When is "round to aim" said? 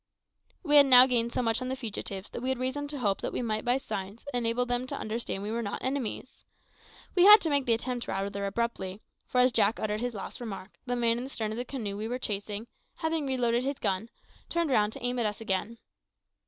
14.71-15.19